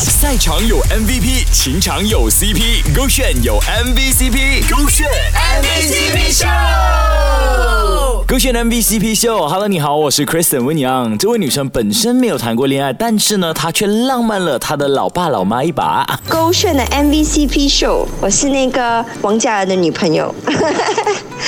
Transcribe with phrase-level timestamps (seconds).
[0.00, 6.46] 赛场有 MVP，情场有 CP，勾选有 MVCp，勾选 MVCp 秀。
[8.24, 11.18] 勾选 MVCp 秀，Hello，你好，我是 Kristen 温阳。
[11.18, 16.06] 这位女生本身没有谈过恋爱，但是呢，她却浪漫了她的老爸老妈一把。
[16.28, 20.32] 勾选的 MVCp 秀，我是那个王嘉尔的女朋友。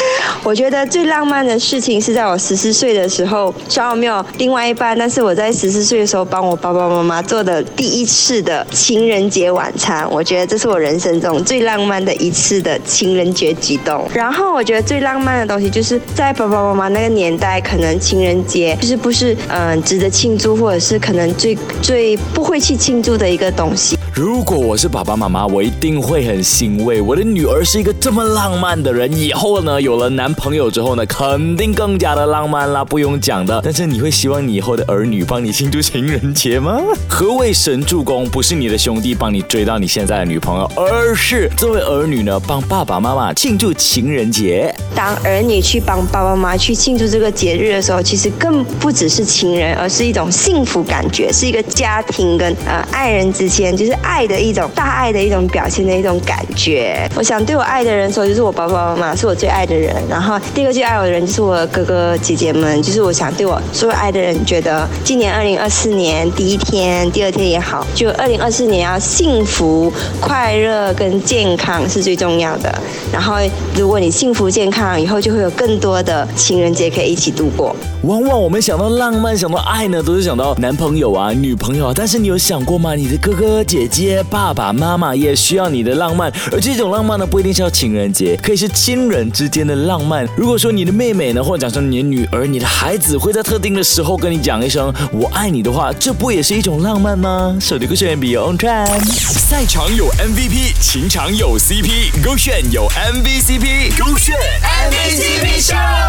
[0.43, 10.09] 我觉得最浪漫的事情是在我十四岁的时候，虽然我没有另外一半，但是我在十四岁的时候帮我爸爸妈妈做的第一次的情人节晚餐。
[10.11, 14.07] 我觉得这是我人生中最浪漫的一次的情人节举动。
[14.15, 23.97] 然后我觉得最浪漫的东西就是在爸爸妈妈那个年代，可能情人节就是不是嗯值得庆祝，或者是可能最最不会去庆祝的一个东西。
[24.13, 29.11] 如果我是爸爸妈妈，我一定会很欣慰，我的女儿是一个这么浪漫的人。
[29.11, 33.61] 以后呢，有了男朋友之后呢，肯定更加的浪漫啦，不用讲的。
[33.65, 36.79] 但是你会希望你以后的儿女帮你庆祝情人节吗？
[37.09, 38.29] 何谓神助攻？
[38.29, 44.75] 不是你的兄弟帮你追到你现在的女朋友，而是作为儿女呢，帮爸爸妈妈庆祝情人节。
[44.95, 53.97] 当儿女去帮爸爸妈妈去庆祝这个节日的时候，其实更不只是情人，而是一种幸福感觉，是一个家庭跟呃爱人之间就是。
[54.03, 57.09] 爱的一种大爱的一种表现的一种感觉。
[57.15, 59.95] 我想对我爱的人说，就是我爸爸妈妈是我最爱的人。
[60.09, 72.75] 然后第二个最爱我的人就是我哥哥姐姐们，就是我想对我所有爱的人，觉得今年二零二四年第一天、第二天也好，就二零二四年要幸福、快乐跟健康是最重要的。
[73.13, 73.37] 然后
[73.77, 77.75] 如果你幸福健康，以后就会有更多的情人节可以一起度过。
[78.03, 81.93] 往往我们想到浪漫、想到爱呢，都是想到男朋友啊、女朋友啊。
[81.95, 82.95] 但是你有想过吗？
[82.95, 86.33] 你的哥哥姐姐、爸爸妈妈也需要你的浪漫。
[86.51, 90.27] 而这种浪漫呢，不一定是要情人节，可以是亲人之间的浪漫。
[90.37, 97.57] 如果说你的妹妹呢，或者讲说你的女儿、你的孩子会在特定的时候跟你讲一声“我爱你”的话，这不也是一种浪漫吗？
[97.61, 104.37] 手机歌选 B on track，赛场有 MVP，情场有 CP，勾选有 MVCp，勾选
[104.71, 106.00] MTV Show!